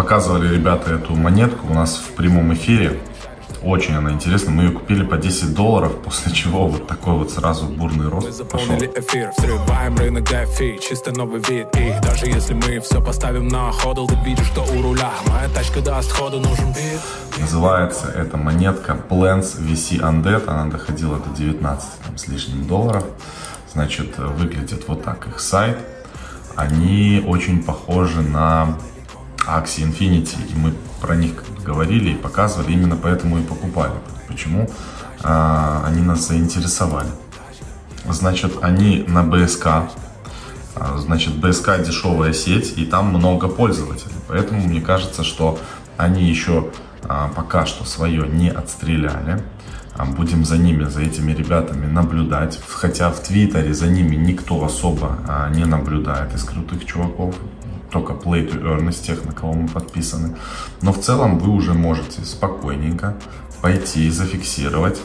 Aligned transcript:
Показывали 0.00 0.48
ребята 0.48 0.94
эту 0.94 1.14
монетку 1.14 1.66
у 1.68 1.74
нас 1.74 1.98
в 1.98 2.14
прямом 2.14 2.54
эфире. 2.54 2.98
Очень 3.62 3.96
она 3.96 4.12
интересна. 4.12 4.50
Мы 4.50 4.62
ее 4.62 4.70
купили 4.70 5.04
по 5.04 5.18
10 5.18 5.54
долларов, 5.54 5.94
после 6.04 6.32
чего 6.32 6.68
вот 6.68 6.86
такой 6.86 7.12
вот 7.12 7.30
сразу 7.30 7.66
бурный 7.66 8.08
рост 8.08 8.48
пошел. 8.48 8.76
эфир, 8.78 9.30
взрываем 9.36 9.94
рынок 9.98 10.24
DeFi, 10.24 10.78
чисто 10.78 11.12
новый 11.12 11.42
вид 11.42 11.66
И 11.76 11.92
даже 12.02 12.24
если 12.24 12.54
мы 12.54 12.80
все 12.80 13.02
поставим 13.02 13.48
на 13.48 13.70
ходл, 13.72 14.06
ты 14.06 14.16
видишь, 14.24 14.46
что 14.46 14.62
у 14.62 14.80
руля 14.80 15.10
Моя 15.26 15.50
тачка 15.50 15.82
даст 15.82 16.10
ходу, 16.12 16.40
нужен 16.40 16.68
бит 16.68 17.00
Называется 17.38 18.06
эта 18.06 18.38
монетка 18.38 18.96
Plants 19.06 19.60
VC 19.60 20.00
Undead. 20.00 20.48
Она 20.48 20.64
доходила 20.70 21.18
до 21.18 21.28
19 21.36 21.88
там, 22.06 22.16
с 22.16 22.26
лишним 22.26 22.66
долларов. 22.66 23.04
Значит, 23.74 24.16
выглядит 24.16 24.88
вот 24.88 25.04
так 25.04 25.26
их 25.26 25.40
сайт. 25.40 25.76
Они 26.56 27.22
очень 27.26 27.62
похожи 27.62 28.22
на 28.22 28.78
Axie 29.46 29.84
Infinity. 29.84 30.36
И 30.52 30.58
мы 30.58 30.74
про 31.00 31.16
них 31.16 31.44
говорили 31.64 32.10
и 32.10 32.14
показывали, 32.14 32.72
именно 32.72 32.96
поэтому 32.96 33.38
и 33.38 33.42
покупали. 33.42 33.94
Почему 34.28 34.68
а, 35.22 35.84
они 35.86 36.02
нас 36.02 36.28
заинтересовали? 36.28 37.10
Значит, 38.08 38.52
они 38.62 39.04
на 39.06 39.22
БСК. 39.22 39.66
А, 40.74 40.98
значит, 40.98 41.34
БСК 41.36 41.82
дешевая 41.84 42.32
сеть, 42.32 42.74
и 42.76 42.84
там 42.84 43.08
много 43.08 43.48
пользователей. 43.48 44.14
Поэтому 44.28 44.62
мне 44.62 44.80
кажется, 44.80 45.24
что 45.24 45.58
они 45.96 46.24
еще 46.24 46.70
а, 47.04 47.28
пока 47.34 47.66
что 47.66 47.84
свое 47.84 48.26
не 48.28 48.50
отстреляли. 48.50 49.42
А, 49.96 50.04
будем 50.04 50.44
за 50.44 50.56
ними, 50.56 50.84
за 50.84 51.02
этими 51.02 51.32
ребятами 51.32 51.86
наблюдать. 51.86 52.58
Хотя 52.68 53.10
в 53.10 53.20
Твиттере 53.20 53.74
за 53.74 53.86
ними 53.88 54.16
никто 54.16 54.64
особо 54.64 55.18
а, 55.28 55.50
не 55.50 55.64
наблюдает 55.64 56.34
из 56.34 56.44
крутых 56.44 56.86
чуваков 56.86 57.34
только 57.90 58.12
play 58.12 58.48
to 58.50 58.62
earn 58.62 58.88
из 58.88 58.98
тех, 58.98 59.24
на 59.24 59.32
кого 59.32 59.52
мы 59.52 59.68
подписаны. 59.68 60.36
Но 60.82 60.92
в 60.92 61.00
целом 61.00 61.38
вы 61.38 61.50
уже 61.50 61.74
можете 61.74 62.24
спокойненько 62.24 63.16
пойти 63.60 64.06
и 64.06 64.10
зафиксировать 64.10 65.00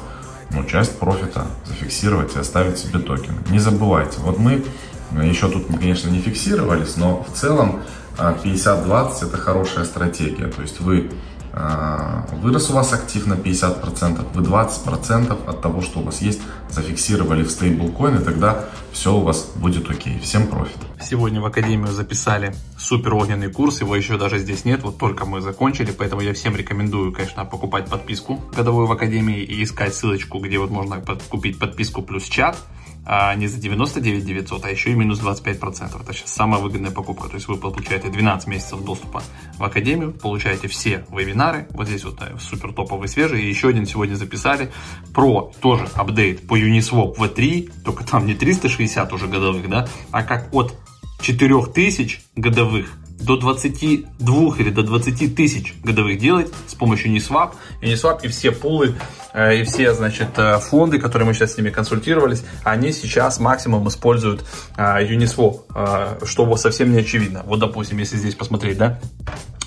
ну, 0.52 0.64
часть 0.64 0.98
профита, 1.00 1.48
зафиксировать 1.66 2.36
и 2.36 2.40
оставить 2.40 2.78
себе 2.78 3.00
токены. 3.00 3.38
Не 3.50 3.60
забывайте, 3.60 4.20
вот 4.20 4.38
мы 4.38 4.64
э, 5.12 5.28
еще 5.28 5.50
тут, 5.50 5.68
конечно, 5.68 6.10
не 6.10 6.20
фиксировались, 6.20 6.98
но 6.98 7.24
в 7.24 7.36
целом 7.36 7.82
50-20 8.18 9.12
э, 9.24 9.28
это 9.28 9.38
хорошая 9.38 9.86
стратегия. 9.86 10.48
То 10.48 10.62
есть 10.62 10.80
вы 10.80 11.10
а, 11.10 11.14
вырос 11.56 12.70
у 12.70 12.74
вас 12.74 12.92
актив 12.94 13.26
на 13.28 13.34
50%, 13.34 14.26
вы 14.34 14.44
20% 14.44 15.50
от 15.50 15.62
того, 15.62 15.82
что 15.82 16.00
у 16.00 16.04
вас 16.04 16.22
есть, 16.22 16.42
зафиксировали 16.70 17.44
в 17.44 17.52
стейблкоин, 17.52 18.18
и 18.18 18.24
тогда 18.24 18.66
все 18.92 19.16
у 19.16 19.22
вас 19.22 19.52
будет 19.56 19.90
окей. 19.90 20.20
Всем 20.20 20.48
профит. 20.48 20.78
Сегодня 21.02 21.40
в 21.40 21.46
Академию 21.46 21.92
записали 21.92 22.54
супер 22.78 23.14
огненный 23.14 23.50
курс, 23.50 23.82
его 23.82 23.96
еще 23.96 24.18
даже 24.18 24.40
здесь 24.40 24.66
нет, 24.66 24.84
вот 24.84 24.98
только 24.98 25.26
мы 25.26 25.42
закончили, 25.42 25.92
поэтому 25.98 26.22
я 26.22 26.34
всем 26.34 26.56
рекомендую, 26.56 27.14
конечно, 27.14 27.46
покупать 27.46 27.90
подписку 27.90 28.42
годовую 28.56 28.88
в 28.88 28.92
Академии 28.92 29.42
и 29.42 29.64
искать 29.64 29.96
ссылочку, 29.96 30.40
где 30.40 30.58
вот 30.58 30.72
можно 30.72 31.02
купить 31.30 31.58
подписку 31.58 32.02
плюс 32.02 32.24
чат 32.24 32.58
а 33.06 33.36
не 33.36 33.48
за 33.48 33.60
99 33.60 34.26
900, 34.26 34.66
а 34.66 34.70
еще 34.70 34.92
и 34.92 34.96
минус 34.96 35.20
25%. 35.22 36.02
Это 36.02 36.14
сейчас 36.14 36.34
самая 36.34 36.62
выгодная 36.62 36.92
покупка. 36.92 37.30
То 37.30 37.36
есть 37.36 37.48
вы 37.48 37.58
получаете 37.58 38.10
12 38.10 38.48
месяцев 38.48 38.84
доступа 38.84 39.24
в 39.58 39.64
Академию, 39.64 40.12
получаете 40.12 40.68
все 40.68 41.06
вебинары, 41.12 41.68
вот 41.72 41.88
здесь 41.88 42.04
вот 42.04 42.22
э, 42.22 42.38
супер 42.40 42.74
топовый 42.74 43.08
свежий, 43.08 43.44
и 43.44 43.50
еще 43.50 43.70
один 43.70 43.86
сегодня 43.86 44.16
записали 44.16 44.72
про 45.14 45.52
тоже 45.62 45.88
апдейт 45.94 46.48
по 46.48 46.58
Uniswap 46.58 47.16
V3, 47.18 47.84
только 47.84 48.04
там 48.04 48.26
не 48.26 48.34
360 48.34 49.14
уже 49.14 49.28
годовых, 49.28 49.70
да, 49.70 49.88
а 50.12 50.24
как 50.24 50.54
от 50.54 50.76
4000 51.22 52.22
годовых 52.36 52.98
до 53.20 53.38
22 53.38 54.58
или 54.58 54.70
до 54.70 54.84
20 54.84 55.36
тысяч 55.36 55.74
годовых 55.84 56.20
делать 56.20 56.52
с 56.68 56.76
помощью 56.76 57.12
Uniswap. 57.12 57.54
Uniswap 57.82 58.20
и 58.24 58.28
все 58.28 58.52
пулы, 58.52 58.96
и 59.36 59.64
все, 59.64 59.94
значит, 59.94 60.30
э, 60.38 60.60
фонды, 60.60 61.00
которые 61.00 61.28
мы 61.28 61.34
сейчас 61.34 61.54
с 61.54 61.58
ними 61.58 61.70
консультировались, 61.70 62.44
они 62.64 62.92
сейчас 62.92 63.40
максимум 63.40 63.88
используют 63.88 64.46
э, 64.78 64.82
Uniswap, 65.06 66.26
что 66.26 66.56
совсем 66.58 66.92
не 66.92 67.00
очевидно. 67.00 67.44
Вот, 67.46 67.60
допустим, 67.60 67.98
если 67.98 68.18
здесь 68.18 68.36
посмотреть, 68.36 68.78
да, 68.78 69.00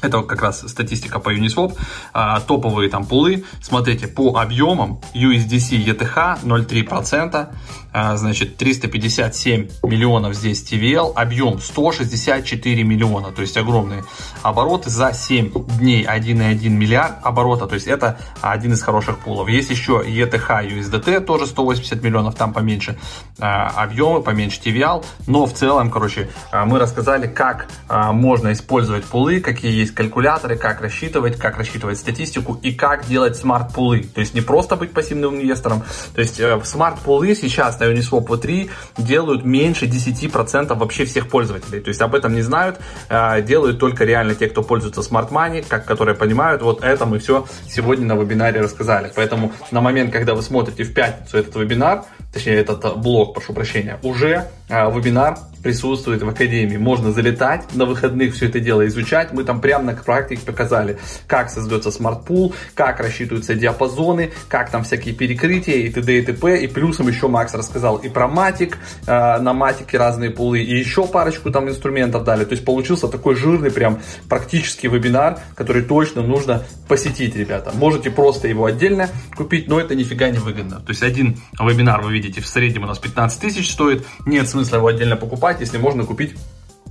это 0.02 0.22
как 0.22 0.42
раз 0.42 0.64
статистика 0.66 1.18
по 1.18 1.34
Uniswap, 1.34 1.76
а, 2.12 2.40
топовые 2.40 2.88
там 2.90 3.04
пулы. 3.04 3.44
Смотрите, 3.60 4.06
по 4.06 4.38
объемам 4.38 5.00
USDC 5.14 5.84
ETH 5.84 6.44
0,3%, 6.44 7.48
а, 7.92 8.16
значит 8.16 8.56
357 8.56 9.68
миллионов 9.82 10.34
здесь 10.34 10.62
TVL, 10.62 11.12
объем 11.14 11.58
164 11.58 12.82
миллиона, 12.84 13.32
то 13.32 13.42
есть 13.42 13.56
огромные 13.56 14.04
обороты. 14.42 14.90
За 14.90 15.12
7 15.12 15.52
дней 15.78 16.04
1,1 16.04 16.68
миллиард 16.68 17.16
оборота, 17.24 17.66
то 17.66 17.74
есть 17.74 17.86
это 17.86 18.18
один 18.40 18.72
из 18.72 18.82
хороших 18.82 19.18
пулов. 19.18 19.48
Есть 19.48 19.70
еще 19.70 20.02
ETH 20.06 20.30
USDT, 20.30 21.20
тоже 21.20 21.46
180 21.46 22.02
миллионов, 22.02 22.34
там 22.34 22.52
поменьше 22.52 22.98
а, 23.38 23.68
объемы, 23.82 24.22
поменьше 24.22 24.60
TVL, 24.60 25.04
но 25.26 25.46
в 25.46 25.52
целом, 25.54 25.90
короче, 25.90 26.30
а, 26.52 26.66
мы 26.66 26.78
рассказали, 26.78 27.26
как 27.26 27.68
можно 27.88 28.52
использовать 28.52 29.04
пулы, 29.04 29.40
какие 29.40 29.72
есть 29.72 29.87
есть 29.88 29.94
калькуляторы, 29.94 30.56
как 30.56 30.80
рассчитывать, 30.80 31.36
как 31.36 31.58
рассчитывать 31.58 31.98
статистику 31.98 32.58
и 32.62 32.72
как 32.72 33.06
делать 33.06 33.36
смарт-пулы. 33.36 34.02
То 34.02 34.20
есть 34.20 34.34
не 34.34 34.40
просто 34.40 34.76
быть 34.76 34.92
пассивным 34.92 35.36
инвестором. 35.36 35.82
То 36.14 36.20
есть 36.20 36.38
э, 36.40 36.60
смарт-пулы 36.62 37.34
сейчас 37.34 37.80
на 37.80 37.84
Uniswap 37.84 38.26
V3 38.26 38.70
делают 38.98 39.44
меньше 39.44 39.86
10% 39.86 40.74
вообще 40.74 41.04
всех 41.04 41.28
пользователей. 41.28 41.80
То 41.80 41.88
есть 41.88 42.00
об 42.00 42.14
этом 42.14 42.34
не 42.34 42.42
знают, 42.42 42.78
э, 43.08 43.42
делают 43.42 43.78
только 43.78 44.04
реально 44.04 44.34
те, 44.34 44.48
кто 44.48 44.62
пользуется 44.62 45.00
Smart 45.00 45.30
Money, 45.30 45.64
как, 45.66 45.84
которые 45.84 46.14
понимают, 46.14 46.62
вот 46.62 46.84
это 46.84 47.06
мы 47.06 47.18
все 47.18 47.46
сегодня 47.68 48.06
на 48.06 48.14
вебинаре 48.14 48.60
рассказали. 48.60 49.10
Поэтому 49.14 49.52
на 49.70 49.80
момент, 49.80 50.12
когда 50.12 50.34
вы 50.34 50.42
смотрите 50.42 50.84
в 50.84 50.92
пятницу 50.92 51.38
этот 51.38 51.56
вебинар, 51.56 52.04
точнее 52.32 52.56
этот 52.56 52.84
э, 52.84 52.94
блог, 52.94 53.34
прошу 53.34 53.52
прощения, 53.52 53.98
уже 54.02 54.48
вебинар 54.68 55.38
присутствует 55.62 56.22
в 56.22 56.28
Академии. 56.28 56.76
Можно 56.76 57.12
залетать 57.12 57.74
на 57.74 57.84
выходных, 57.84 58.34
все 58.34 58.46
это 58.46 58.60
дело 58.60 58.86
изучать. 58.86 59.32
Мы 59.32 59.44
там 59.44 59.60
прямо 59.60 59.84
на 59.84 59.94
практике 59.94 60.42
показали, 60.44 60.98
как 61.26 61.50
создается 61.50 61.90
smart 61.90 62.22
pool, 62.22 62.54
как 62.74 63.00
рассчитываются 63.00 63.54
диапазоны, 63.54 64.32
как 64.48 64.70
там 64.70 64.84
всякие 64.84 65.14
перекрытия 65.14 65.76
и 65.76 65.90
т.д. 65.90 66.18
и 66.18 66.22
т.п. 66.22 66.62
И 66.62 66.66
плюсом 66.68 67.08
еще 67.08 67.28
Макс 67.28 67.54
рассказал 67.54 67.96
и 67.96 68.08
про 68.08 68.28
Matic, 68.28 68.78
э, 69.06 69.38
на 69.38 69.52
матике 69.52 69.98
разные 69.98 70.30
пулы, 70.30 70.60
и 70.60 70.78
еще 70.78 71.06
парочку 71.06 71.50
там 71.50 71.68
инструментов 71.68 72.24
дали. 72.24 72.44
То 72.44 72.52
есть 72.52 72.64
получился 72.64 73.08
такой 73.08 73.34
жирный 73.34 73.70
прям 73.70 74.00
практический 74.28 74.88
вебинар, 74.88 75.40
который 75.54 75.82
точно 75.82 76.22
нужно 76.22 76.64
посетить, 76.88 77.36
ребята. 77.36 77.72
Можете 77.74 78.10
просто 78.10 78.48
его 78.48 78.64
отдельно 78.64 79.08
купить, 79.36 79.68
но 79.68 79.80
это 79.80 79.94
нифига 79.94 80.30
не 80.30 80.38
выгодно. 80.38 80.76
То 80.76 80.90
есть 80.90 81.02
один 81.02 81.38
вебинар 81.58 82.00
вы 82.02 82.12
видите 82.18 82.40
в 82.40 82.46
среднем 82.46 82.84
у 82.84 82.86
нас 82.86 82.98
15 82.98 83.40
тысяч 83.40 83.70
стоит, 83.70 84.04
нет 84.26 84.48
смысла 84.48 84.76
его 84.76 84.88
отдельно 84.88 85.16
покупать 85.16 85.60
если 85.60 85.78
можно 85.78 86.04
купить 86.04 86.34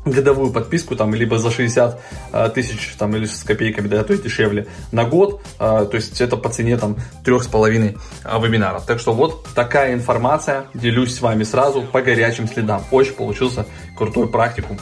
годовую 0.06 0.52
подписку 0.52 0.96
там 0.96 1.14
либо 1.14 1.38
за 1.38 1.52
60 1.52 2.02
э, 2.32 2.50
тысяч 2.54 2.96
там 2.98 3.16
или 3.16 3.26
с 3.26 3.44
копейками, 3.44 3.88
да, 3.88 4.04
то 4.04 4.14
есть 4.14 4.24
дешевле 4.24 4.68
на 4.92 5.04
год, 5.04 5.42
э, 5.60 5.88
то 5.90 5.96
есть 5.96 6.22
это 6.22 6.38
по 6.38 6.50
цене 6.50 6.78
там 6.78 6.98
трех 7.24 7.44
с 7.44 7.48
половиной 7.48 7.98
э, 8.24 8.42
вебинаров. 8.42 8.86
Так 8.86 9.00
что 9.00 9.14
вот 9.14 9.48
такая 9.54 9.94
информация, 9.94 10.68
делюсь 10.74 11.16
с 11.16 11.22
вами 11.22 11.44
сразу 11.44 11.82
по 11.82 12.02
горячим 12.02 12.48
следам. 12.48 12.84
Очень 12.92 13.14
получился 13.14 13.66
крутой 13.98 14.30
практикум. 14.30 14.80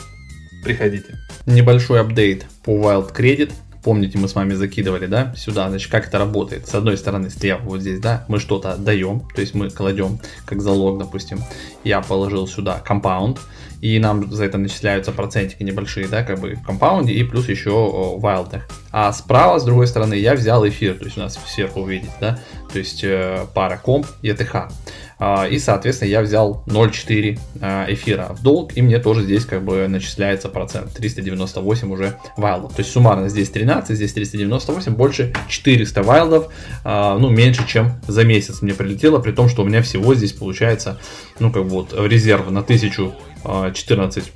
Приходите. 0.64 1.18
Небольшой 1.46 2.02
апдейт 2.02 2.46
по 2.64 2.72
Wild 2.72 3.16
Credit. 3.16 3.52
Помните, 3.86 4.18
мы 4.18 4.28
с 4.28 4.34
вами 4.34 4.56
закидывали, 4.56 5.06
да, 5.06 5.32
сюда, 5.38 5.70
значит, 5.70 5.92
как 5.92 6.08
это 6.08 6.18
работает. 6.18 6.68
С 6.68 6.74
одной 6.74 6.98
стороны, 6.98 7.30
слева 7.30 7.62
вот 7.62 7.82
здесь, 7.82 8.00
да, 8.00 8.26
мы 8.28 8.40
что-то 8.40 8.72
отдаем, 8.72 9.22
то 9.36 9.42
есть 9.42 9.54
мы 9.54 9.70
кладем 9.70 10.18
как 10.48 10.60
залог, 10.60 10.98
допустим, 10.98 11.38
я 11.84 12.02
положил 12.02 12.48
сюда 12.48 12.80
компаунд, 12.80 13.40
и 13.82 14.00
нам 14.00 14.32
за 14.34 14.46
это 14.46 14.58
начисляются 14.58 15.12
процентики 15.12 15.62
небольшие, 15.62 16.08
да, 16.08 16.24
как 16.24 16.40
бы 16.40 16.56
в 16.56 16.64
компаунде, 16.64 17.14
и 17.14 17.24
плюс 17.24 17.48
еще 17.48 17.70
в 17.70 18.22
вайлдах. 18.22 18.68
А 18.92 19.14
справа, 19.14 19.60
с 19.60 19.64
другой 19.64 19.86
стороны, 19.86 20.16
я 20.16 20.34
взял 20.34 20.68
эфир, 20.68 20.98
то 20.98 21.06
есть 21.06 21.20
у 21.20 21.22
нас 21.22 21.40
сверху 21.46 21.82
увидите, 21.82 22.12
да, 22.20 22.40
то 22.74 22.80
есть 22.80 23.04
э, 23.04 23.46
пара 23.54 23.78
комп 23.78 24.08
и 24.24 24.30
ETH. 24.30 24.72
А, 25.18 25.48
и, 25.48 25.60
соответственно, 25.60 26.10
я 26.10 26.22
взял 26.22 26.64
0,4 26.68 27.40
а, 27.62 27.86
эфира 27.90 28.28
в 28.38 28.44
долг, 28.44 28.76
и 28.76 28.82
мне 28.82 29.00
тоже 29.00 29.24
здесь 29.24 29.46
как 29.46 29.64
бы 29.64 29.88
начисляется 29.88 30.50
процент. 30.50 30.94
398 30.94 31.92
уже 31.92 32.18
вайлдов. 32.38 32.74
То 32.74 32.82
есть 32.82 32.92
суммарно 32.92 33.30
здесь 33.30 33.50
13, 33.50 33.96
здесь 33.96 34.14
398, 34.14 34.94
больше 34.94 35.34
400 35.48 36.04
вайлдов, 36.04 36.52
а, 36.84 37.18
ну, 37.18 37.30
меньше, 37.30 37.66
чем 37.68 37.94
за 38.08 38.24
месяц 38.24 38.62
мне 38.62 38.74
прилетело, 38.74 39.20
при 39.20 39.32
том, 39.32 39.50
что 39.50 39.64
у 39.64 39.66
меня 39.66 39.82
всего 39.82 40.16
здесь 40.16 40.34
получается, 40.34 41.00
ну, 41.40 41.52
как 41.52 41.64
вот 41.64 41.94
резерв 41.94 42.50
на 42.52 42.62
1014 42.62 44.32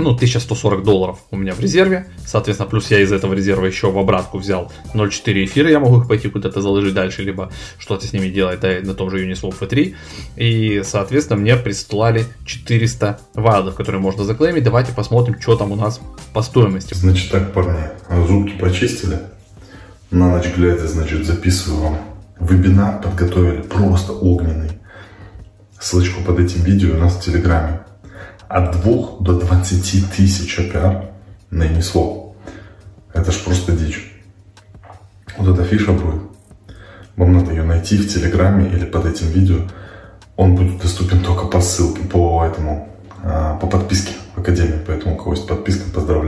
ну, 0.00 0.10
1140 0.10 0.82
долларов 0.82 1.18
у 1.30 1.36
меня 1.36 1.52
в 1.52 1.60
резерве, 1.60 2.06
соответственно, 2.26 2.68
плюс 2.68 2.90
я 2.90 3.00
из 3.00 3.12
этого 3.12 3.34
резерва 3.34 3.66
еще 3.66 3.90
в 3.90 3.98
обратку 3.98 4.38
взял 4.38 4.72
0.4 4.94 5.44
эфира, 5.44 5.70
я 5.70 5.80
могу 5.80 6.00
их 6.00 6.08
пойти 6.08 6.28
куда-то 6.28 6.60
заложить 6.60 6.94
дальше, 6.94 7.22
либо 7.22 7.50
что-то 7.78 8.06
с 8.06 8.12
ними 8.12 8.28
делать, 8.28 8.60
да, 8.60 8.78
на 8.82 8.94
том 8.94 9.10
же 9.10 9.26
Uniswap 9.26 9.58
V3, 9.58 9.94
и, 10.36 10.82
соответственно, 10.84 11.40
мне 11.40 11.56
прислали 11.56 12.24
400 12.44 13.20
вайлдов, 13.34 13.74
которые 13.74 14.00
можно 14.00 14.24
заклеймить, 14.24 14.64
давайте 14.64 14.92
посмотрим, 14.92 15.40
что 15.40 15.56
там 15.56 15.72
у 15.72 15.76
нас 15.76 16.00
по 16.32 16.42
стоимости. 16.42 16.94
Значит 16.94 17.30
так, 17.30 17.52
парни, 17.52 17.90
зубки 18.26 18.58
почистили, 18.58 19.18
на 20.10 20.36
ночь 20.36 20.48
глядя, 20.56 20.86
значит, 20.86 21.24
записываю 21.24 21.82
вам 21.82 21.98
вебинар, 22.40 23.00
подготовили 23.00 23.62
просто 23.62 24.12
огненный, 24.12 24.70
ссылочку 25.78 26.22
под 26.22 26.40
этим 26.40 26.62
видео 26.62 26.94
у 26.94 26.98
нас 26.98 27.16
в 27.16 27.22
Телеграме, 27.22 27.80
от 28.50 28.72
2 28.82 29.20
до 29.20 29.38
20 29.38 30.10
тысяч 30.16 30.58
APR 30.58 31.08
на. 31.50 31.64
Это 33.12 33.32
ж 33.32 33.44
просто 33.44 33.72
дичь. 33.72 34.12
Вот 35.38 35.54
эта 35.54 35.64
фиша 35.64 35.92
будет. 35.92 36.22
Вам 37.16 37.32
надо 37.32 37.52
ее 37.52 37.62
найти 37.62 37.96
в 37.96 38.12
Телеграме 38.12 38.68
или 38.68 38.84
под 38.84 39.06
этим 39.06 39.28
видео. 39.28 39.58
Он 40.36 40.56
будет 40.56 40.82
доступен 40.82 41.22
только 41.22 41.46
по 41.46 41.60
ссылке, 41.60 42.02
по 42.02 42.44
этому, 42.44 42.88
а, 43.22 43.56
по 43.56 43.66
подписке 43.68 44.14
в 44.34 44.40
Академии. 44.40 44.80
Поэтому 44.84 45.14
у 45.14 45.18
кого 45.18 45.34
есть 45.34 45.46
подписка, 45.46 45.88
поздравляю. 45.90 46.19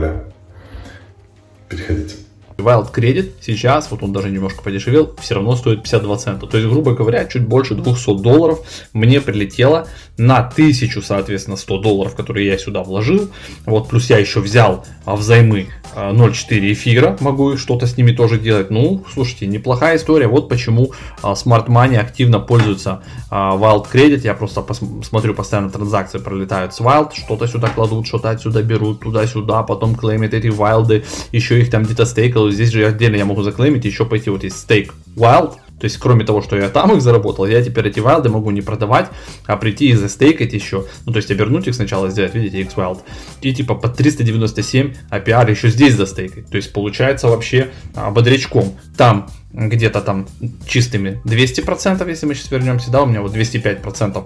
Wild 2.63 2.93
Credit 2.93 3.31
сейчас, 3.41 3.91
вот 3.91 4.03
он 4.03 4.13
даже 4.13 4.29
немножко 4.29 4.63
подешевел, 4.63 5.13
все 5.21 5.35
равно 5.35 5.55
стоит 5.55 5.83
52 5.83 6.17
цента. 6.17 6.47
То 6.47 6.57
есть, 6.57 6.69
грубо 6.69 6.93
говоря, 6.93 7.25
чуть 7.25 7.45
больше 7.45 7.75
200 7.75 8.21
долларов 8.21 8.59
мне 8.93 9.21
прилетело 9.21 9.87
на 10.17 10.39
1000, 10.39 11.01
соответственно, 11.01 11.57
100 11.57 11.77
долларов, 11.79 12.15
которые 12.15 12.47
я 12.47 12.57
сюда 12.57 12.83
вложил. 12.83 13.29
Вот, 13.65 13.89
плюс 13.89 14.09
я 14.09 14.17
еще 14.17 14.39
взял 14.39 14.85
а, 15.05 15.15
взаймы 15.15 15.67
0.4 15.95 16.73
эфира, 16.73 17.17
могу 17.19 17.57
что-то 17.57 17.87
с 17.87 17.97
ними 17.97 18.11
тоже 18.11 18.39
делать. 18.39 18.69
Ну, 18.71 19.03
слушайте, 19.11 19.47
неплохая 19.47 19.97
история. 19.97 20.27
Вот 20.27 20.49
почему 20.49 20.91
а, 21.21 21.33
Smart 21.33 21.67
Money 21.67 21.97
активно 21.97 22.39
пользуется 22.39 23.03
а, 23.29 23.55
Wild 23.55 23.87
Credit. 23.91 24.21
Я 24.23 24.33
просто 24.33 24.65
смотрю, 25.03 25.33
постоянно 25.33 25.69
транзакции 25.69 26.19
пролетают 26.19 26.73
с 26.73 26.79
Wild, 26.79 27.11
что-то 27.15 27.47
сюда 27.47 27.69
кладут, 27.69 28.07
что-то 28.07 28.29
отсюда 28.29 28.63
берут, 28.63 29.01
туда-сюда, 29.01 29.63
потом 29.63 29.95
клеймят 29.95 30.33
эти 30.33 30.47
Wild, 30.47 31.05
еще 31.31 31.59
их 31.59 31.69
там 31.69 31.83
где-то 31.83 32.05
стейкают. 32.05 32.52
Здесь 32.53 32.71
же 32.71 32.85
отдельно 32.85 33.17
я 33.17 33.25
могу 33.25 33.43
заклеймить, 33.43 33.85
еще 33.85 34.05
пойти 34.05 34.29
вот 34.29 34.43
есть 34.43 34.57
стейк 34.57 34.93
Wild, 35.15 35.55
то 35.83 35.85
есть, 35.85 35.97
кроме 35.97 36.23
того, 36.23 36.41
что 36.41 36.55
я 36.55 36.69
там 36.69 36.93
их 36.95 37.01
заработал, 37.01 37.45
я 37.45 37.61
теперь 37.61 37.89
эти 37.89 37.99
вайлды 37.99 38.29
могу 38.29 38.51
не 38.51 38.61
продавать, 38.61 39.09
а 39.47 39.57
прийти 39.57 39.89
и 39.89 39.93
застейкать 39.95 40.53
еще. 40.53 40.85
Ну, 41.05 41.11
то 41.11 41.17
есть, 41.17 41.29
обернуть 41.29 41.67
их 41.67 41.75
сначала, 41.75 42.09
сделать, 42.09 42.33
видите, 42.35 42.61
X-Wild. 42.61 43.01
И 43.41 43.53
типа 43.53 43.75
по 43.75 43.89
397 43.89 44.93
APR 45.11 45.51
еще 45.51 45.67
здесь 45.67 45.95
застейкать. 45.95 46.47
То 46.47 46.55
есть, 46.55 46.71
получается 46.71 47.27
вообще 47.27 47.71
а, 47.95 48.11
бодрячком. 48.11 48.79
Там 48.95 49.29
где-то 49.51 49.99
там 49.99 50.25
чистыми 50.65 51.21
200%, 51.25 52.07
если 52.09 52.27
мы 52.27 52.35
сейчас 52.35 52.49
вернемся, 52.51 52.89
да, 52.89 53.03
у 53.03 53.05
меня 53.05 53.21
вот 53.21 53.35
205% 53.35 54.23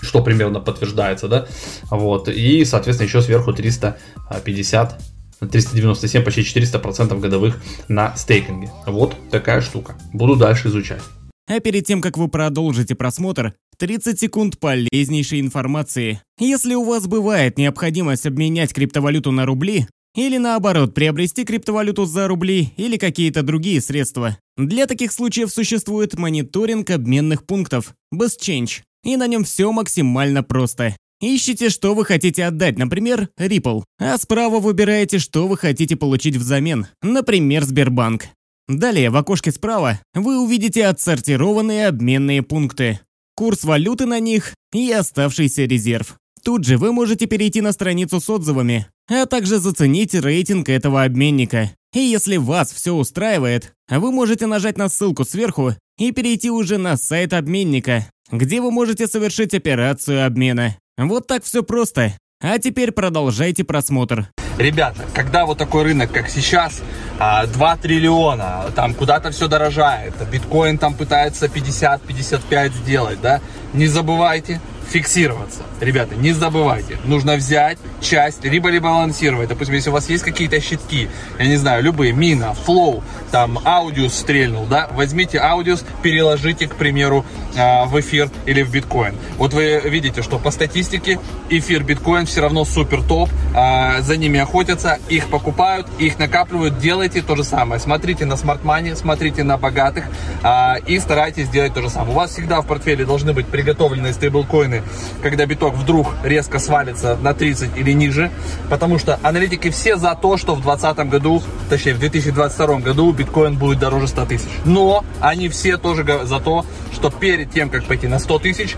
что 0.00 0.22
примерно 0.22 0.60
подтверждается, 0.60 1.26
да, 1.26 1.48
вот, 1.90 2.28
и, 2.28 2.64
соответственно, 2.64 3.08
еще 3.08 3.20
сверху 3.20 3.52
350 3.52 5.00
397, 5.46 6.22
почти 6.22 6.42
400% 6.42 7.18
годовых 7.18 7.62
на 7.88 8.16
стейкинге. 8.16 8.70
Вот 8.86 9.16
такая 9.30 9.60
штука. 9.60 9.96
Буду 10.12 10.36
дальше 10.36 10.68
изучать. 10.68 11.02
А 11.48 11.60
перед 11.60 11.86
тем, 11.86 12.00
как 12.00 12.18
вы 12.18 12.28
продолжите 12.28 12.94
просмотр, 12.94 13.54
30 13.78 14.20
секунд 14.20 14.58
полезнейшей 14.58 15.40
информации. 15.40 16.20
Если 16.38 16.74
у 16.74 16.84
вас 16.84 17.06
бывает 17.06 17.56
необходимость 17.56 18.26
обменять 18.26 18.74
криптовалюту 18.74 19.30
на 19.30 19.46
рубли, 19.46 19.86
или 20.14 20.36
наоборот, 20.36 20.94
приобрести 20.94 21.44
криптовалюту 21.44 22.04
за 22.04 22.26
рубли 22.26 22.72
или 22.76 22.96
какие-то 22.96 23.42
другие 23.42 23.80
средства. 23.80 24.36
Для 24.56 24.86
таких 24.86 25.12
случаев 25.12 25.50
существует 25.50 26.18
мониторинг 26.18 26.90
обменных 26.90 27.46
пунктов, 27.46 27.94
BestChange, 28.12 28.82
и 29.04 29.16
на 29.16 29.26
нем 29.26 29.44
все 29.44 29.70
максимально 29.70 30.42
просто. 30.42 30.96
Ищите, 31.20 31.68
что 31.68 31.94
вы 31.94 32.04
хотите 32.04 32.44
отдать, 32.44 32.78
например, 32.78 33.28
Ripple, 33.38 33.82
а 33.98 34.16
справа 34.18 34.60
выбираете, 34.60 35.18
что 35.18 35.48
вы 35.48 35.56
хотите 35.56 35.96
получить 35.96 36.36
взамен, 36.36 36.86
например, 37.02 37.64
Сбербанк. 37.64 38.26
Далее 38.68 39.10
в 39.10 39.16
окошке 39.16 39.50
справа 39.50 40.00
вы 40.14 40.40
увидите 40.40 40.86
отсортированные 40.86 41.88
обменные 41.88 42.42
пункты, 42.42 43.00
курс 43.34 43.64
валюты 43.64 44.06
на 44.06 44.20
них 44.20 44.54
и 44.72 44.92
оставшийся 44.92 45.64
резерв. 45.64 46.16
Тут 46.44 46.64
же 46.64 46.78
вы 46.78 46.92
можете 46.92 47.26
перейти 47.26 47.62
на 47.62 47.72
страницу 47.72 48.20
с 48.20 48.30
отзывами, 48.30 48.86
а 49.08 49.26
также 49.26 49.58
заценить 49.58 50.14
рейтинг 50.14 50.68
этого 50.68 51.02
обменника. 51.02 51.72
И 51.94 51.98
если 51.98 52.36
вас 52.36 52.70
все 52.70 52.92
устраивает, 52.92 53.72
вы 53.88 54.12
можете 54.12 54.46
нажать 54.46 54.76
на 54.76 54.88
ссылку 54.88 55.24
сверху 55.24 55.72
и 55.98 56.12
перейти 56.12 56.50
уже 56.50 56.78
на 56.78 56.96
сайт 56.96 57.32
обменника, 57.32 58.06
где 58.30 58.60
вы 58.60 58.70
можете 58.70 59.06
совершить 59.06 59.54
операцию 59.54 60.24
обмена. 60.24 60.76
Вот 60.98 61.28
так 61.28 61.44
все 61.44 61.62
просто. 61.62 62.14
А 62.42 62.58
теперь 62.58 62.90
продолжайте 62.90 63.62
просмотр. 63.62 64.28
Ребята, 64.58 65.04
когда 65.14 65.46
вот 65.46 65.58
такой 65.58 65.84
рынок, 65.84 66.10
как 66.10 66.28
сейчас, 66.28 66.82
2 67.18 67.18
а, 67.20 67.76
триллиона, 67.76 68.64
там 68.74 68.94
куда-то 68.94 69.30
все 69.30 69.46
дорожает, 69.46 70.14
биткоин 70.28 70.78
там 70.78 70.94
пытается 70.94 71.46
50-55 71.46 72.72
сделать, 72.72 73.20
да, 73.20 73.40
не 73.72 73.86
забывайте, 73.86 74.60
фиксироваться. 74.88 75.62
Ребята, 75.80 76.14
не 76.14 76.32
забывайте, 76.32 76.98
нужно 77.04 77.36
взять 77.36 77.78
часть, 78.00 78.44
либо 78.44 78.70
либо 78.70 78.88
балансировать. 78.88 79.48
Допустим, 79.48 79.74
если 79.74 79.90
у 79.90 79.92
вас 79.92 80.08
есть 80.08 80.24
какие-то 80.24 80.60
щитки, 80.60 81.08
я 81.38 81.46
не 81.46 81.56
знаю, 81.56 81.82
любые, 81.82 82.12
Mina, 82.12 82.54
Flow, 82.54 83.02
там, 83.30 83.58
Audius 83.64 84.14
стрельнул, 84.14 84.66
да, 84.66 84.88
возьмите 84.92 85.38
Audius, 85.38 85.84
переложите, 86.02 86.66
к 86.66 86.76
примеру, 86.76 87.24
а, 87.56 87.86
в 87.86 87.98
эфир 88.00 88.30
или 88.46 88.62
в 88.62 88.70
биткоин. 88.70 89.14
Вот 89.36 89.52
вы 89.52 89.80
видите, 89.84 90.22
что 90.22 90.38
по 90.38 90.50
статистике 90.50 91.18
эфир, 91.50 91.82
биткоин 91.82 92.26
все 92.26 92.40
равно 92.40 92.64
супер 92.64 93.02
топ, 93.02 93.28
а, 93.54 94.00
за 94.00 94.16
ними 94.16 94.38
охотятся, 94.40 94.98
их 95.08 95.28
покупают, 95.28 95.86
их 95.98 96.18
накапливают, 96.18 96.78
делайте 96.78 97.22
то 97.22 97.36
же 97.36 97.44
самое. 97.44 97.80
Смотрите 97.80 98.24
на 98.24 98.36
smart 98.36 98.62
money, 98.62 98.96
смотрите 98.96 99.42
на 99.42 99.56
богатых 99.58 100.04
а, 100.42 100.76
и 100.86 100.98
старайтесь 100.98 101.48
делать 101.48 101.74
то 101.74 101.82
же 101.82 101.90
самое. 101.90 102.12
У 102.12 102.14
вас 102.14 102.30
всегда 102.30 102.60
в 102.60 102.66
портфеле 102.66 103.04
должны 103.04 103.32
быть 103.32 103.46
приготовленные 103.46 104.12
стейблкоины, 104.12 104.77
когда 105.22 105.46
биток 105.46 105.74
вдруг 105.74 106.14
резко 106.22 106.58
свалится 106.58 107.16
на 107.20 107.34
30 107.34 107.76
или 107.76 107.92
ниже, 107.92 108.30
потому 108.70 108.98
что 108.98 109.18
аналитики 109.22 109.70
все 109.70 109.96
за 109.96 110.14
то, 110.14 110.36
что 110.36 110.54
в 110.54 110.62
2020 110.62 111.10
году, 111.10 111.42
точнее 111.68 111.94
в 111.94 111.98
2022 111.98 112.80
году 112.80 113.12
биткоин 113.12 113.56
будет 113.56 113.78
дороже 113.78 114.08
100 114.08 114.26
тысяч. 114.26 114.48
Но 114.64 115.04
они 115.20 115.48
все 115.48 115.76
тоже 115.76 116.04
за 116.24 116.40
то, 116.40 116.64
что 116.92 117.10
перед 117.10 117.50
тем, 117.50 117.70
как 117.70 117.84
пойти 117.84 118.08
на 118.08 118.18
100 118.18 118.38
тысяч, 118.38 118.76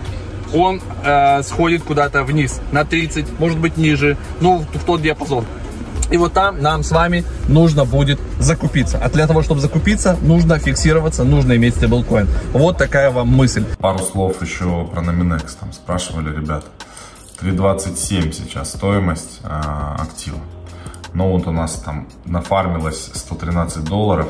он 0.53 0.81
э, 1.03 1.43
сходит 1.43 1.83
куда-то 1.83 2.23
вниз, 2.23 2.59
на 2.71 2.83
30, 2.83 3.39
может 3.39 3.57
быть 3.57 3.77
ниже, 3.77 4.17
ну 4.41 4.65
в 4.73 4.83
тот 4.83 5.01
диапазон. 5.01 5.45
И 6.11 6.17
вот 6.17 6.33
там 6.33 6.61
нам 6.61 6.83
с 6.83 6.91
вами 6.91 7.23
нужно 7.47 7.85
будет 7.85 8.19
закупиться. 8.37 8.99
А 9.01 9.09
для 9.09 9.27
того, 9.27 9.41
чтобы 9.41 9.61
закупиться, 9.61 10.17
нужно 10.21 10.59
фиксироваться, 10.59 11.23
нужно 11.23 11.55
иметь 11.55 11.75
стейблкоин. 11.75 12.27
Вот 12.51 12.77
такая 12.77 13.09
вам 13.11 13.29
мысль. 13.29 13.65
Пару 13.79 13.99
слов 13.99 14.41
еще 14.41 14.85
про 14.85 15.01
Nominex. 15.01 15.57
Там 15.59 15.71
спрашивали 15.71 16.35
ребята. 16.35 16.67
3.27 17.41 18.31
сейчас 18.33 18.71
стоимость 18.71 19.39
э, 19.43 19.47
актива. 19.47 20.37
Но 21.13 21.31
вот 21.31 21.47
у 21.47 21.51
нас 21.51 21.75
там 21.75 22.07
нафармилось 22.25 23.11
113 23.13 23.83
долларов. 23.83 24.27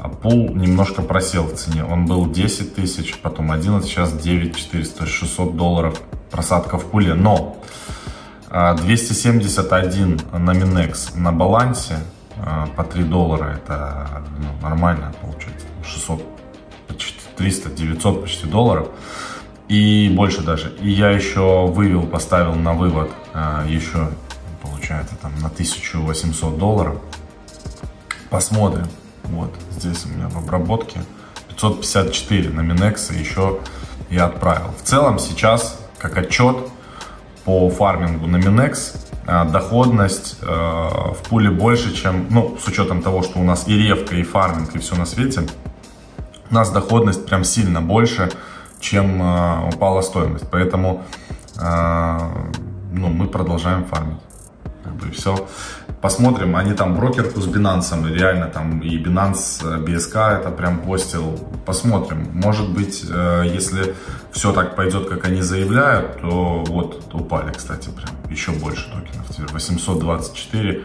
А 0.00 0.08
пул 0.08 0.50
немножко 0.50 1.00
просел 1.00 1.44
в 1.44 1.54
цене. 1.54 1.84
Он 1.84 2.06
был 2.06 2.26
10 2.30 2.74
тысяч, 2.74 3.18
потом 3.22 3.52
11, 3.52 3.88
сейчас 3.88 4.12
9 4.12 4.54
400, 4.54 5.06
600 5.06 5.56
долларов 5.56 6.00
просадка 6.30 6.76
в 6.76 6.84
пуле. 6.84 7.14
Но 7.14 7.56
271 8.54 10.20
на 10.32 10.52
Минекс 10.52 11.12
на 11.16 11.32
балансе 11.32 11.98
а, 12.38 12.68
по 12.76 12.84
3 12.84 13.02
доллара. 13.02 13.54
Это 13.54 14.22
ну, 14.38 14.68
нормально 14.68 15.12
получается. 15.20 15.66
600, 15.84 16.22
300, 17.36 17.70
900 17.70 18.22
почти 18.22 18.46
долларов. 18.46 18.88
И 19.68 20.08
больше 20.14 20.42
даже. 20.42 20.72
И 20.80 20.88
я 20.88 21.10
еще 21.10 21.66
вывел, 21.66 22.06
поставил 22.06 22.54
на 22.54 22.74
вывод 22.74 23.10
а, 23.32 23.66
еще, 23.66 24.08
получается, 24.62 25.16
там 25.20 25.32
на 25.40 25.48
1800 25.48 26.56
долларов. 26.56 27.00
Посмотрим. 28.30 28.86
Вот 29.24 29.52
здесь 29.72 30.04
у 30.06 30.10
меня 30.10 30.28
в 30.28 30.38
обработке 30.38 31.00
554 31.48 32.50
на 32.50 32.60
Минекс 32.60 33.10
еще 33.10 33.58
я 34.10 34.26
отправил. 34.26 34.70
В 34.80 34.86
целом 34.86 35.18
сейчас, 35.18 35.80
как 35.98 36.16
отчет, 36.18 36.56
по 37.44 37.68
фармингу 37.70 38.26
на 38.26 38.36
Минекс 38.36 38.94
а, 39.26 39.44
доходность 39.44 40.36
э, 40.42 40.46
в 40.46 41.16
пуле 41.28 41.50
больше, 41.50 41.94
чем, 41.94 42.26
ну, 42.30 42.56
с 42.62 42.68
учетом 42.68 43.02
того, 43.02 43.22
что 43.22 43.38
у 43.38 43.42
нас 43.42 43.66
и 43.66 43.76
ревка, 43.76 44.16
и 44.16 44.22
фарминг, 44.22 44.74
и 44.74 44.78
все 44.78 44.96
на 44.96 45.06
свете, 45.06 45.46
у 46.50 46.54
нас 46.54 46.70
доходность 46.70 47.24
прям 47.26 47.42
сильно 47.42 47.80
больше, 47.80 48.30
чем 48.80 49.22
э, 49.22 49.68
упала 49.74 50.02
стоимость. 50.02 50.44
Поэтому 50.50 51.04
э, 51.58 52.18
ну, 52.92 53.08
мы 53.08 53.26
продолжаем 53.28 53.84
фармить. 53.86 54.18
Как 54.84 54.94
бы 54.94 55.08
и 55.08 55.10
все. 55.10 55.48
Посмотрим, 56.00 56.54
они 56.56 56.74
там 56.74 56.96
брокерку 56.96 57.40
с 57.40 57.48
Binance, 57.48 58.10
и 58.10 58.14
реально 58.14 58.46
там 58.46 58.80
и 58.80 59.02
Binance, 59.02 59.84
BSK 59.84 60.40
это 60.40 60.50
прям 60.50 60.80
постил. 60.80 61.40
Посмотрим. 61.64 62.28
Может 62.34 62.68
быть, 62.68 63.04
э, 63.08 63.44
если 63.46 63.94
все 64.30 64.52
так 64.52 64.76
пойдет, 64.76 65.08
как 65.08 65.24
они 65.24 65.40
заявляют, 65.42 66.20
то 66.20 66.62
вот 66.66 67.14
упали, 67.14 67.52
кстати, 67.52 67.88
прям 67.88 68.10
еще 68.30 68.52
больше 68.52 68.84
токенов. 68.90 69.28
Теперь 69.30 69.48
824 69.52 70.84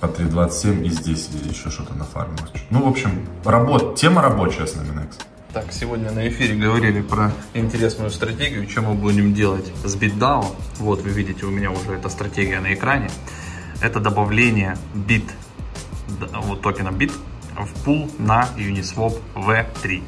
по 0.00 0.06
3.27 0.06 0.84
и 0.84 0.90
здесь 0.90 1.28
еще 1.44 1.70
что-то 1.70 1.94
нафармилось. 1.94 2.50
Ну, 2.70 2.84
в 2.84 2.88
общем, 2.88 3.26
работ, 3.44 3.96
тема 3.96 4.22
рабочая 4.22 4.66
с 4.66 4.74
Nominex. 4.74 5.20
Так, 5.52 5.72
сегодня 5.72 6.12
на 6.12 6.28
эфире 6.28 6.54
говорили 6.54 7.00
про 7.00 7.32
интересную 7.54 8.10
стратегию, 8.10 8.68
что 8.68 8.82
мы 8.82 8.94
будем 8.94 9.34
делать 9.34 9.66
с 9.84 9.96
BitDAO. 9.96 10.44
Вот 10.78 11.02
вы 11.02 11.10
видите, 11.10 11.44
у 11.44 11.50
меня 11.50 11.72
уже 11.72 11.94
эта 11.94 12.08
стратегия 12.08 12.60
на 12.60 12.72
экране. 12.72 13.10
Это 13.80 13.98
добавление 13.98 14.76
бит, 14.94 15.24
вот 16.42 16.60
токена 16.60 16.90
бит 16.90 17.12
в 17.56 17.84
пул 17.84 18.10
на 18.18 18.48
Uniswap 18.56 19.18
V3. 19.34 20.02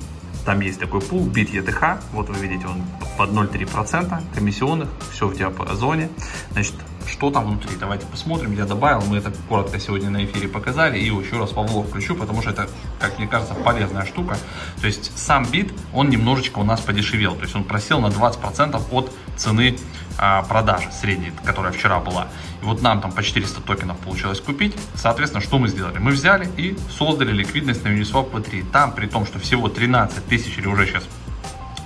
Там 0.45 0.61
есть 0.61 0.81
такой 0.81 1.01
пул 1.01 1.25
бит 1.25 1.55
ETH, 1.55 2.03
вот 2.13 2.29
вы 2.29 2.39
видите, 2.39 2.67
он 2.67 2.83
под 3.17 3.31
0,3% 3.31 4.23
комиссионных, 4.35 4.89
все 5.13 5.27
в 5.27 5.37
диапазоне. 5.37 6.11
Значит, 6.51 6.75
что 7.09 7.31
там 7.31 7.47
внутри. 7.47 7.77
Давайте 7.79 8.07
посмотрим. 8.07 8.53
Я 8.57 8.65
добавил, 8.65 9.03
мы 9.07 9.19
это 9.19 9.33
коротко 9.49 9.79
сегодня 9.79 10.11
на 10.11 10.25
эфире 10.25 10.49
показали. 10.49 10.99
И 10.99 11.05
еще 11.05 11.39
раз 11.39 11.51
по 11.51 11.63
влог 11.63 11.89
включу, 11.89 12.15
потому 12.15 12.43
что 12.43 12.51
это, 12.51 12.69
как 12.99 13.19
мне 13.19 13.29
кажется, 13.29 13.55
полезная 13.55 14.05
штука. 14.07 14.37
То 14.81 14.87
есть 14.87 15.17
сам 15.19 15.45
бит, 15.45 15.73
он 15.93 16.11
немножечко 16.11 16.59
у 16.59 16.65
нас 16.65 16.81
подешевел. 16.81 17.35
То 17.35 17.43
есть 17.43 17.55
он 17.55 17.65
просел 17.65 18.01
на 18.01 18.07
20% 18.09 18.81
от 18.91 19.13
цены 19.37 19.77
а, 20.19 20.43
продажи 20.43 20.91
средней, 20.93 21.33
которая 21.45 21.73
вчера 21.73 21.99
была. 22.01 22.29
И 22.63 22.65
вот 22.65 22.83
нам 22.83 23.01
там 23.01 23.13
по 23.13 23.23
400 23.23 23.61
токенов 23.63 23.99
получилось 23.99 24.41
купить. 24.41 24.75
Соответственно, 24.95 25.43
что 25.43 25.59
мы 25.59 25.69
сделали? 25.69 25.99
Мы 25.99 26.13
взяли 26.13 26.49
и 26.57 26.77
создали 26.97 27.33
ликвидность 27.33 27.85
на 27.85 27.89
Uniswap 27.89 28.31
V3. 28.31 28.71
Там, 28.71 28.93
при 28.93 29.07
том, 29.07 29.27
что 29.27 29.39
всего 29.39 29.69
13 29.69 30.27
тысяч 30.27 30.59
или 30.59 30.67
уже 30.67 30.87
сейчас 30.87 31.05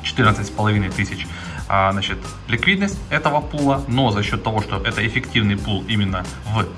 14 0.03 0.47
с 0.47 0.51
половиной 0.51 0.91
тысяч 0.91 1.27
а, 1.69 1.93
значит, 1.93 2.19
ликвидность 2.49 2.99
этого 3.11 3.41
пула, 3.41 3.83
но 3.89 4.11
за 4.11 4.23
счет 4.23 4.43
того, 4.43 4.61
что 4.63 4.77
это 4.77 5.07
эффективный 5.07 5.57
пул 5.57 5.85
именно 5.89 6.25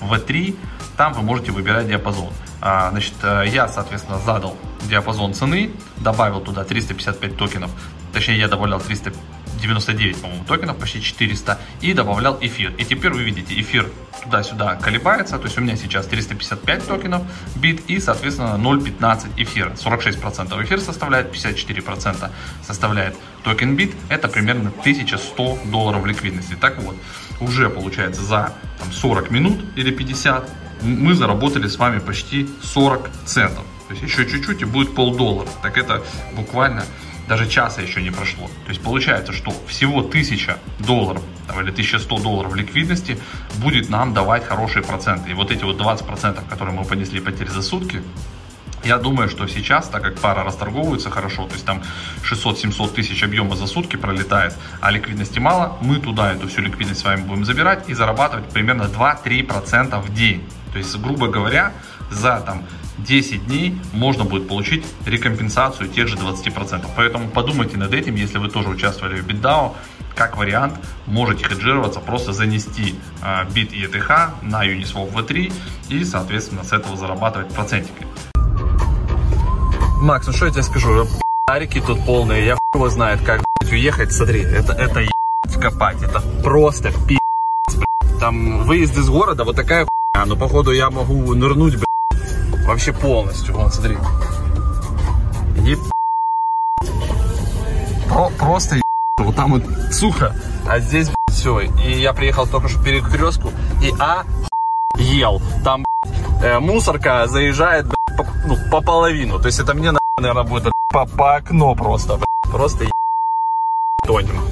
в 0.00 0.12
V3, 0.12 0.56
там 0.96 1.12
вы 1.12 1.22
можете 1.22 1.52
выбирать 1.52 1.88
диапазон. 1.88 2.30
А, 2.60 2.90
значит, 2.90 3.14
э, 3.22 3.44
я, 3.46 3.68
соответственно, 3.68 4.18
задал 4.18 4.56
диапазон 4.88 5.34
цены, 5.34 5.70
добавил 5.98 6.40
туда 6.40 6.64
355 6.64 7.36
токенов, 7.36 7.70
точнее, 8.12 8.38
я 8.38 8.48
добавлял 8.48 8.80
300 8.80 9.12
99, 9.60 10.20
по-моему, 10.20 10.44
токенов, 10.44 10.76
почти 10.78 11.02
400, 11.02 11.58
и 11.80 11.92
добавлял 11.92 12.38
эфир. 12.40 12.72
И 12.78 12.84
теперь 12.84 13.12
вы 13.12 13.22
видите, 13.22 13.58
эфир 13.60 13.90
туда-сюда 14.22 14.76
колебается, 14.76 15.38
то 15.38 15.44
есть 15.44 15.58
у 15.58 15.60
меня 15.60 15.76
сейчас 15.76 16.06
355 16.06 16.86
токенов 16.86 17.22
бит 17.56 17.82
и, 17.88 18.00
соответственно, 18.00 18.56
0,15 18.56 19.32
эфира. 19.36 19.70
46% 19.70 20.64
эфир 20.64 20.80
составляет, 20.80 21.34
54% 21.34 22.30
составляет 22.66 23.16
токен 23.44 23.76
бит, 23.76 23.94
это 24.08 24.28
примерно 24.28 24.72
1100 24.80 25.58
долларов 25.66 26.04
ликвидности. 26.06 26.56
Так 26.60 26.82
вот, 26.82 26.96
уже 27.40 27.70
получается 27.70 28.22
за 28.22 28.52
там, 28.78 28.92
40 28.92 29.30
минут 29.30 29.60
или 29.76 29.90
50 29.90 30.48
мы 30.82 31.14
заработали 31.14 31.66
с 31.66 31.76
вами 31.76 31.98
почти 31.98 32.48
40 32.62 33.10
центов. 33.24 33.64
То 33.88 33.94
есть 33.94 34.02
еще 34.02 34.26
чуть-чуть 34.26 34.62
и 34.62 34.64
будет 34.64 34.94
полдоллара. 34.94 35.48
Так 35.62 35.78
это 35.78 36.04
буквально 36.36 36.84
даже 37.28 37.48
часа 37.48 37.82
еще 37.82 38.02
не 38.02 38.10
прошло. 38.10 38.48
То 38.64 38.70
есть 38.70 38.82
получается, 38.82 39.32
что 39.32 39.52
всего 39.66 40.00
1000 40.00 40.58
долларов 40.78 41.22
или 41.60 41.70
1100 41.70 42.18
долларов 42.18 42.54
ликвидности 42.54 43.18
будет 43.56 43.90
нам 43.90 44.14
давать 44.14 44.46
хорошие 44.46 44.82
проценты. 44.82 45.30
И 45.30 45.34
вот 45.34 45.50
эти 45.50 45.64
вот 45.64 45.78
20%, 45.78 46.48
которые 46.48 46.74
мы 46.74 46.84
понесли 46.84 47.20
потери 47.20 47.48
за 47.48 47.62
сутки, 47.62 48.02
я 48.84 48.96
думаю, 48.96 49.28
что 49.28 49.46
сейчас, 49.48 49.88
так 49.88 50.02
как 50.02 50.18
пара 50.18 50.44
расторговывается 50.44 51.10
хорошо, 51.10 51.46
то 51.46 51.54
есть 51.54 51.64
там 51.66 51.82
600-700 52.22 52.94
тысяч 52.94 53.22
объема 53.22 53.56
за 53.56 53.66
сутки 53.66 53.96
пролетает, 53.96 54.54
а 54.80 54.90
ликвидности 54.90 55.40
мало, 55.40 55.76
мы 55.80 55.96
туда 55.96 56.32
эту 56.32 56.48
всю 56.48 56.62
ликвидность 56.62 57.00
с 57.00 57.04
вами 57.04 57.22
будем 57.22 57.44
забирать 57.44 57.88
и 57.88 57.94
зарабатывать 57.94 58.48
примерно 58.50 58.84
2-3% 58.84 60.00
в 60.00 60.14
день. 60.14 60.48
То 60.72 60.78
есть, 60.78 60.96
грубо 60.96 61.28
говоря, 61.28 61.72
за 62.10 62.40
там 62.40 62.64
10 62.98 63.46
дней 63.46 63.80
можно 63.92 64.24
будет 64.24 64.48
получить 64.48 64.84
рекомпенсацию 65.06 65.88
тех 65.88 66.08
же 66.08 66.16
20%. 66.16 66.86
Поэтому 66.96 67.28
подумайте 67.28 67.76
над 67.76 67.94
этим, 67.94 68.14
если 68.16 68.38
вы 68.38 68.48
тоже 68.48 68.68
участвовали 68.68 69.20
в 69.20 69.26
BitDAO, 69.26 69.74
как 70.14 70.36
вариант 70.36 70.74
можете 71.06 71.44
хеджироваться, 71.44 72.00
просто 72.00 72.32
занести 72.32 72.98
э, 73.22 73.44
бит 73.52 73.72
и 73.72 73.84
ETH 73.84 74.30
на 74.42 74.66
Uniswap 74.66 75.12
V3 75.12 75.52
и, 75.90 76.04
соответственно, 76.04 76.64
с 76.64 76.72
этого 76.72 76.96
зарабатывать 76.96 77.54
процентики. 77.54 78.06
Макс, 80.00 80.26
ну 80.26 80.32
что 80.32 80.46
я 80.46 80.52
тебе 80.52 80.62
скажу, 80.62 81.06
Арики 81.48 81.80
тут 81.80 82.04
полные, 82.04 82.44
я 82.44 82.58
его 82.74 82.88
знает, 82.88 83.20
как 83.22 83.42
уехать, 83.70 84.12
смотри, 84.12 84.40
это, 84.42 84.72
это 84.72 85.02
копать, 85.60 86.02
это 86.02 86.20
просто 86.42 86.92
пи***, 87.06 87.18
Там 88.20 88.64
выезд 88.64 88.96
из 88.96 89.08
города, 89.08 89.44
вот 89.44 89.56
такая 89.56 89.86
хуйня, 89.86 90.26
но 90.26 90.36
походу 90.36 90.72
я 90.72 90.90
могу 90.90 91.34
нырнуть, 91.34 91.76
Вообще 92.68 92.92
полностью. 92.92 93.54
Вон, 93.54 93.72
смотри. 93.72 93.96
Еб... 95.56 95.78
Про 98.06 98.28
просто 98.38 98.76
еб... 98.76 98.82
Вот 99.16 99.34
там 99.34 99.52
вот 99.52 99.62
сухо, 99.90 100.36
а 100.68 100.78
здесь 100.78 101.08
все. 101.30 101.60
И 101.60 101.98
я 101.98 102.12
приехал 102.12 102.46
только 102.46 102.68
что 102.68 102.84
перекрестку 102.84 103.52
и 103.82 103.90
а 103.98 104.24
ел. 104.98 105.40
Там 105.64 105.86
э, 106.42 106.58
мусорка 106.58 107.26
заезжает 107.26 107.86
по, 108.18 108.26
ну, 108.44 108.58
по 108.70 108.82
половину. 108.82 109.38
То 109.38 109.46
есть 109.46 109.58
это 109.58 109.72
мне, 109.72 109.90
наверное, 110.18 110.44
будет 110.44 110.70
по, 110.92 111.06
по 111.06 111.36
окно 111.36 111.74
просто. 111.74 112.16
Блядь. 112.16 112.52
Просто 112.52 112.84
еб... 112.84 112.92
тонем. 114.06 114.42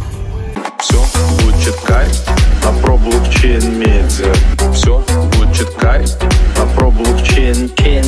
Все 0.87 1.03
будет 1.43 1.75
кайф, 1.81 2.17
а 2.65 2.73
про 2.81 2.97
блокчейн 2.97 3.77
медиа. 3.77 4.33
Все 4.73 5.03
будет 5.37 5.69
кайф, 5.75 6.11
а 6.57 6.67
про 6.77 6.93
блокчейн 6.93 7.69
кен. 7.71 8.05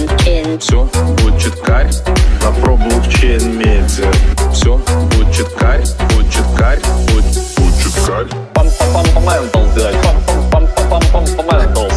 Все 0.60 0.84
будет 1.20 1.60
кайф, 1.60 1.96
а 2.40 2.52
про 2.60 2.76
блокчейн 2.76 3.58
медиа. 3.58 4.12
Все 4.52 4.76
будет 5.16 5.48
кайф, 5.54 5.88
будет 6.14 6.46
кайф, 6.56 6.82
будет 7.08 7.24
будет 7.56 7.94
кайф. 8.06 8.28
Пам 8.54 8.68
пам 8.78 8.92
пам 8.92 9.06
пам 9.12 9.24
ментал 9.24 9.64
дай. 9.74 9.94
Пам 10.04 10.16
пам 10.52 10.68
пам 10.88 11.02
пам 11.12 11.26
пам 11.26 11.46
пам 11.48 11.60
ментал. 11.60 11.88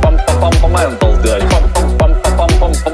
Пам 0.00 0.16
пам 0.26 0.40
пам 0.40 0.52
пам 0.62 0.72
ментал 0.72 1.14
дай. 1.22 1.42
Пам 1.42 1.98
пам 1.98 2.14
пам 2.22 2.36
пам 2.36 2.48
пам 2.58 2.72
пам 2.84 2.92